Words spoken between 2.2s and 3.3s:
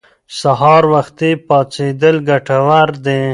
ګټور دي.